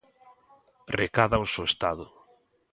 Recádaos 0.99 1.51
o 1.61 1.63
Estado. 1.71 2.05